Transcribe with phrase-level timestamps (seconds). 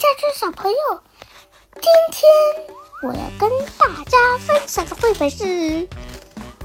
[0.00, 0.78] 家猪小朋友，
[1.74, 2.22] 今天
[3.02, 5.44] 我要跟大家分享的绘本是《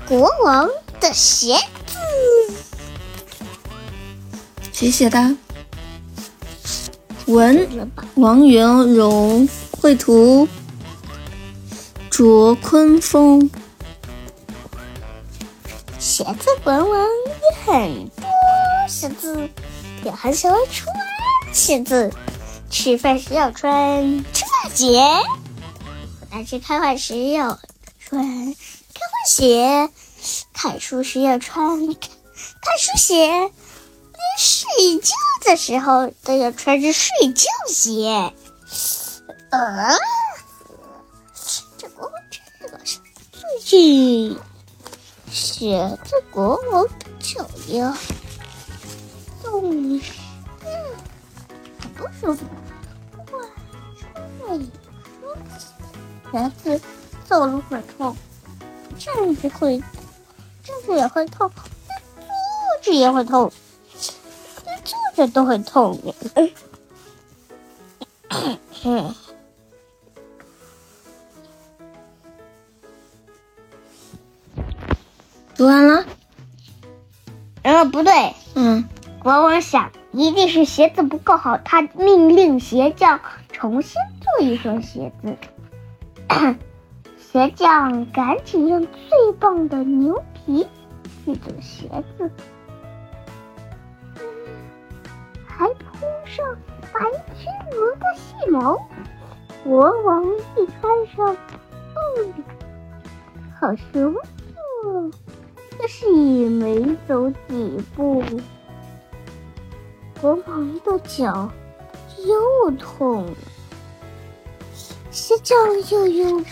[0.08, 0.70] 国王
[1.02, 1.98] 的鞋子》。
[4.72, 5.36] 谁写的？
[7.26, 9.46] 文王元荣，
[9.82, 10.48] 绘图
[12.10, 13.52] 卓坤峰。
[16.00, 18.26] 鞋子文文有很多
[18.88, 19.50] 鞋子，
[20.06, 20.96] 也很喜欢穿
[21.52, 22.10] 鞋子。
[22.78, 25.02] 吃饭时要穿吃饭鞋，
[26.30, 27.58] 但是开会时要
[27.98, 29.90] 穿开会鞋，
[30.52, 31.98] 看书时要穿看
[32.78, 33.52] 书鞋，连
[34.38, 35.14] 睡觉
[35.46, 38.34] 的时候都要穿着睡觉鞋。
[39.52, 39.98] 呃，
[41.78, 43.00] 这国王这个是
[43.32, 44.38] 最近
[45.32, 47.98] 鞋子国王的脚丫，
[49.42, 50.12] 总是
[51.80, 52.46] 很不舒服。
[56.32, 56.82] 鞋子
[57.24, 58.16] 走路会痛，
[58.98, 59.80] 站着会，
[60.64, 63.52] 站着也会痛，坐着也会痛，
[64.84, 66.00] 坐着都会痛。
[68.84, 69.16] 嗯，
[75.56, 76.06] 读完了？
[77.64, 78.36] 呃，不对。
[78.54, 78.88] 嗯，
[79.20, 83.20] 国王想，一定是鞋子不够好，他命令鞋匠
[83.52, 85.36] 重新做一双鞋子。
[87.20, 90.66] 鞋匠赶紧用最棒的牛皮
[91.26, 92.32] 去做鞋子，
[95.46, 96.46] 还铺上
[96.94, 97.02] 白
[97.38, 98.78] 天鹅的细毛。
[99.66, 100.24] 国王
[100.56, 101.36] 一穿上，
[101.96, 102.34] 嗯，
[103.60, 105.12] 好舒服。
[105.78, 108.24] 可是也没走几步，
[110.26, 111.52] 国王的脚
[112.26, 113.38] 又痛了。
[115.12, 115.56] 鞋匠
[115.92, 116.44] 又用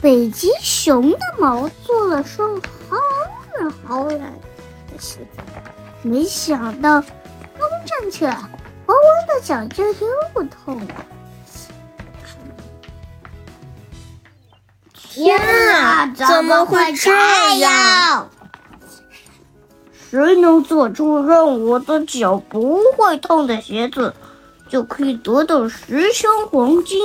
[0.00, 2.96] 北极熊的毛做了双好
[3.52, 5.42] 软好软的鞋子，
[6.02, 8.36] 没想到刚站起来，
[8.86, 10.94] 国王的脚就又痛了。
[14.92, 15.36] 天
[15.74, 17.10] 啊，怎么会这
[17.58, 18.30] 样？
[20.14, 24.14] 谁能做出让我的脚不会痛的鞋子？
[24.68, 27.00] 就可以得到十箱黄金。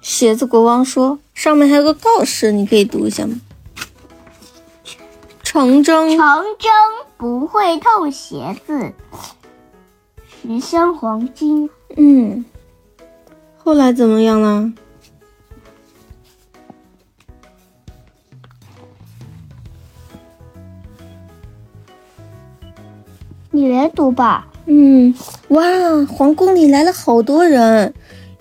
[0.00, 3.38] 鞋子国王说：“上面还有个告示，你可以读一下吗？”
[5.44, 6.72] 长征，长征
[7.18, 8.92] 不会痛鞋子，
[10.42, 11.68] 十箱黄金。
[11.94, 12.42] 嗯，
[13.62, 14.72] 后来怎么样了？
[23.54, 24.48] 你来读吧。
[24.64, 25.14] 嗯，
[25.48, 25.62] 哇！
[26.06, 27.92] 皇宫里来了好多人，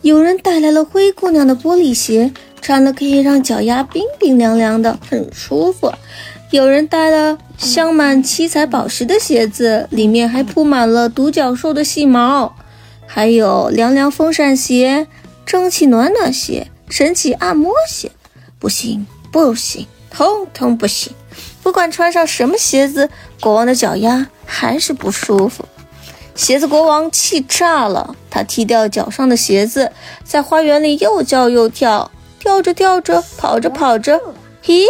[0.02, 5.90] 有人带来了灰姑娘的玻璃鞋，穿的可以让脚丫冰冰凉凉的，很舒服；
[6.52, 12.54] 有人带了镶满七彩宝石的鞋子，里面还铺满了独角兽的细毛；
[13.06, 15.08] 还有凉凉风扇鞋、
[15.46, 18.12] 蒸汽暖暖鞋、神奇按摩鞋。
[18.58, 21.12] 不行，不行，通通不行！
[21.64, 25.66] 不管穿上什么鞋子，国王的脚丫还是不舒服。
[26.34, 29.92] 鞋子国王气炸了，他踢掉脚上的鞋子，
[30.24, 34.20] 在花园里又叫又跳，跳着跳着，跑着跑着。
[34.66, 34.86] 咦，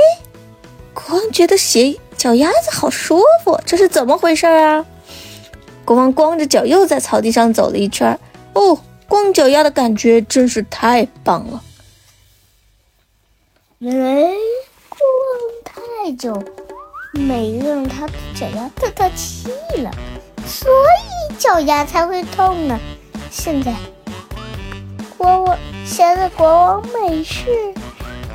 [0.94, 4.86] 国王觉得鞋脚丫子好舒服，这是怎么回事啊？
[5.84, 8.18] 国王光着脚又在草地上走了一圈。
[8.54, 11.62] 哦，光脚丫的感觉真是太棒了。
[13.80, 14.32] 原来
[14.88, 16.32] 国王太久
[17.12, 19.50] 没让他的脚丫透透气
[19.82, 19.92] 了。
[20.46, 22.80] 所以脚丫才会痛呢。
[23.30, 23.74] 现在，
[25.18, 27.46] 国王现在国王没事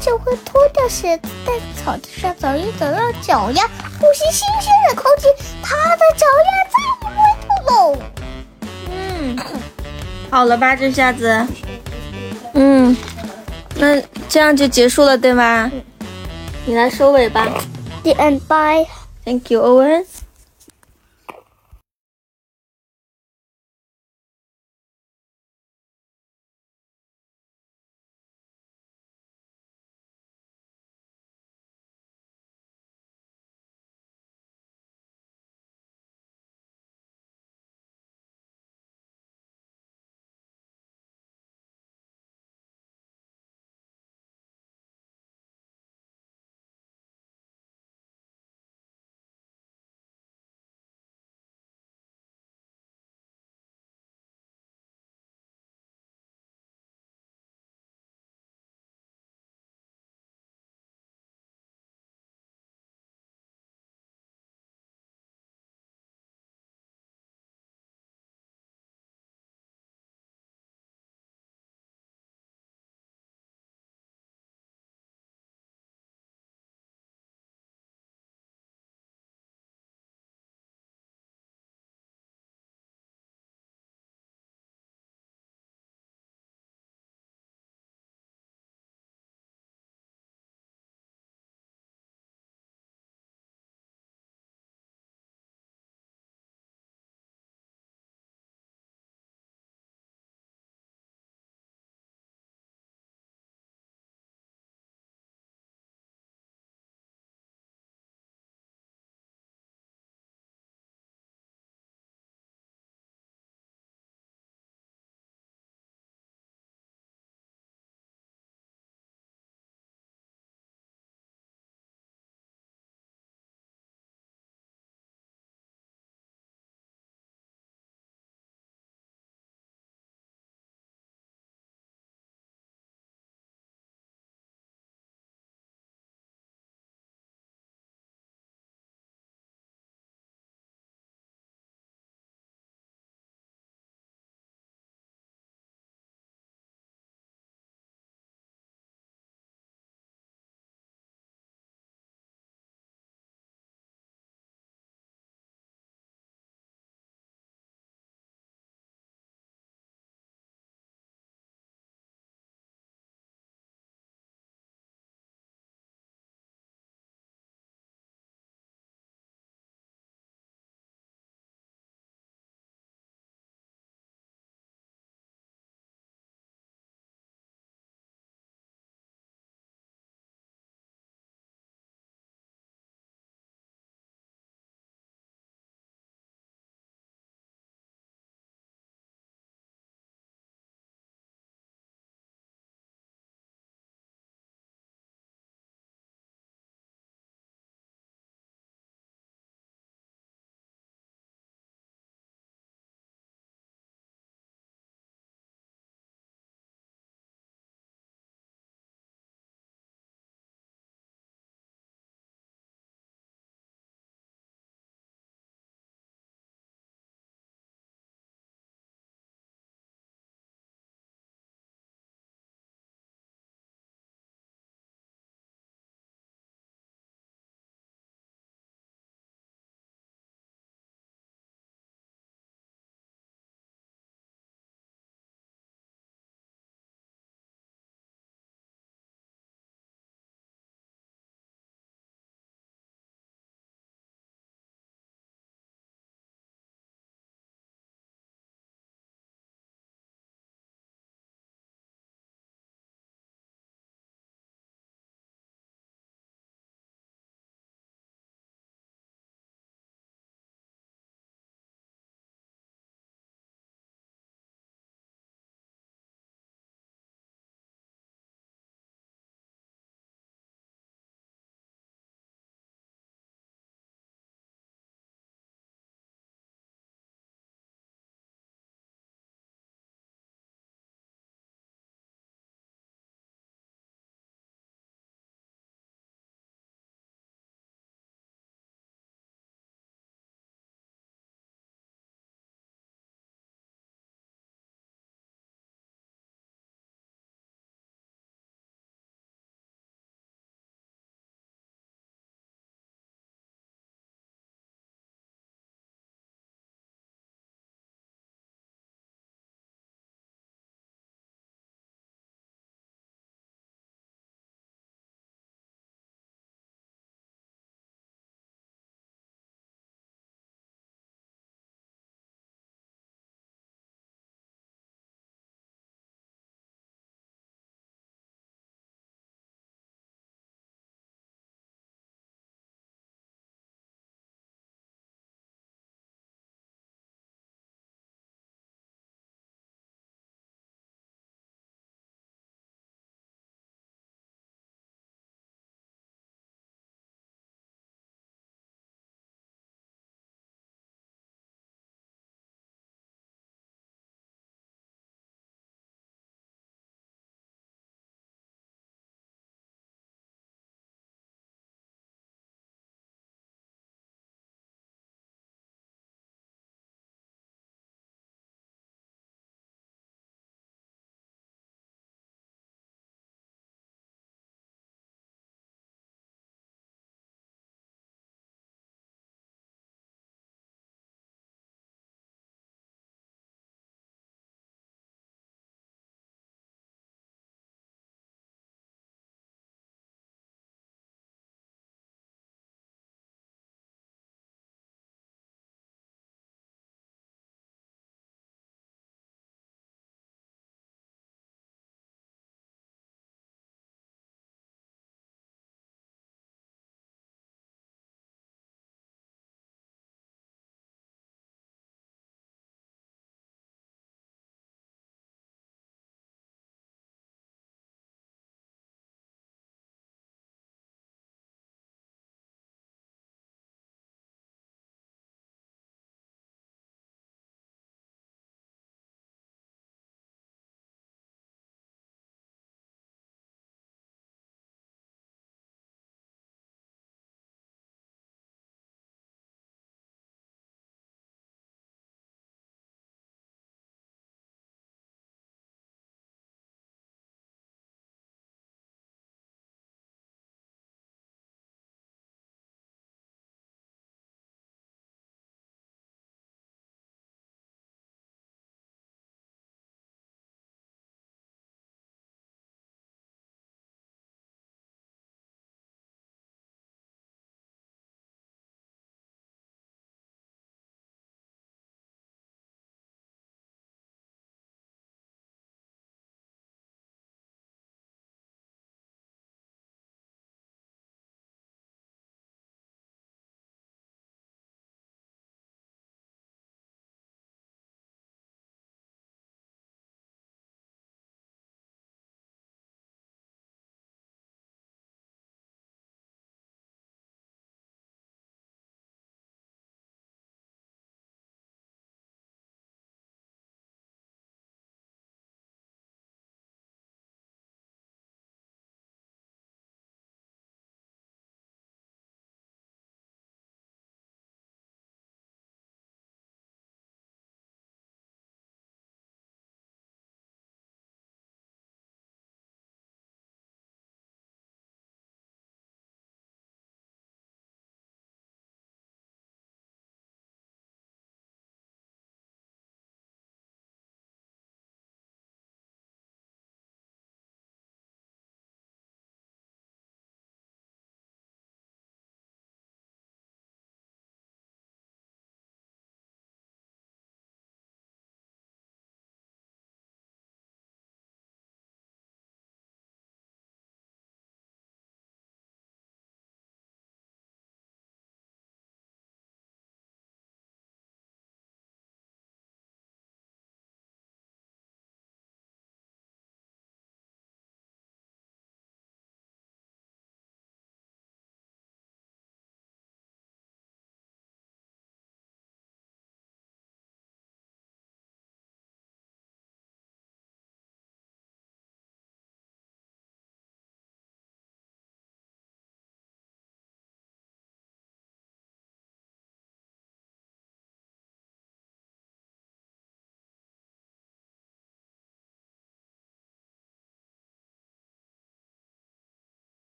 [0.00, 1.52] 就会脱掉鞋子，在
[1.82, 3.64] 草地上走一走，让脚丫
[3.98, 5.26] 呼吸新鲜的空气，
[5.62, 7.96] 他的脚丫再也不会痛喽。
[8.90, 9.38] 嗯，
[10.30, 11.46] 好了吧，这下子，
[12.52, 12.96] 嗯，
[13.76, 15.70] 那这样就结束了，对吗？
[16.66, 17.48] 你来收尾吧。
[18.04, 18.46] The end.
[18.46, 18.86] Bye.
[19.24, 20.04] Thank you, Owen.